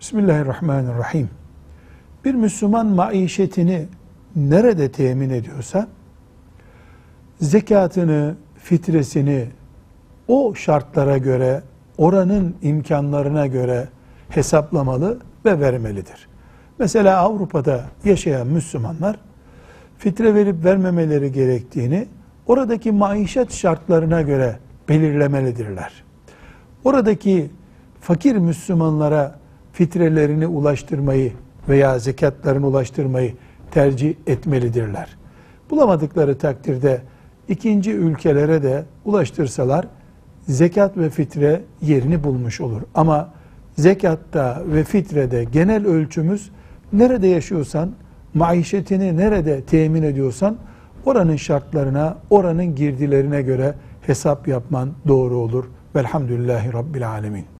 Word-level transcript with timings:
Bismillahirrahmanirrahim. 0.00 1.30
Bir 2.24 2.34
Müslüman 2.34 2.86
maişetini 2.86 3.86
nerede 4.36 4.92
temin 4.92 5.30
ediyorsa 5.30 5.88
zekatını, 7.40 8.34
fitresini 8.56 9.46
o 10.28 10.54
şartlara 10.54 11.18
göre, 11.18 11.62
oranın 11.98 12.56
imkanlarına 12.62 13.46
göre 13.46 13.88
hesaplamalı 14.28 15.18
ve 15.44 15.60
vermelidir. 15.60 16.28
Mesela 16.78 17.18
Avrupa'da 17.18 17.84
yaşayan 18.04 18.46
Müslümanlar 18.46 19.16
fitre 19.98 20.34
verip 20.34 20.64
vermemeleri 20.64 21.32
gerektiğini 21.32 22.08
oradaki 22.46 22.92
maişet 22.92 23.52
şartlarına 23.52 24.22
göre 24.22 24.58
belirlemelidirler. 24.88 26.04
Oradaki 26.84 27.50
fakir 28.00 28.36
Müslümanlara 28.36 29.40
fitrelerini 29.72 30.46
ulaştırmayı 30.46 31.32
veya 31.68 31.98
zekatlarını 31.98 32.66
ulaştırmayı 32.66 33.34
tercih 33.70 34.14
etmelidirler. 34.26 35.16
Bulamadıkları 35.70 36.38
takdirde 36.38 37.02
ikinci 37.48 37.92
ülkelere 37.92 38.62
de 38.62 38.84
ulaştırsalar 39.04 39.86
zekat 40.48 40.96
ve 40.96 41.10
fitre 41.10 41.60
yerini 41.82 42.24
bulmuş 42.24 42.60
olur. 42.60 42.82
Ama 42.94 43.30
zekatta 43.78 44.62
ve 44.66 44.84
fitrede 44.84 45.44
genel 45.44 45.86
ölçümüz 45.86 46.50
nerede 46.92 47.26
yaşıyorsan, 47.26 47.92
maişetini 48.34 49.16
nerede 49.16 49.62
temin 49.62 50.02
ediyorsan 50.02 50.56
oranın 51.04 51.36
şartlarına, 51.36 52.16
oranın 52.30 52.74
girdilerine 52.74 53.42
göre 53.42 53.74
hesap 54.06 54.48
yapman 54.48 54.90
doğru 55.08 55.36
olur. 55.36 55.64
Velhamdülillahi 55.96 56.72
Rabbil 56.72 57.08
Alemin. 57.08 57.59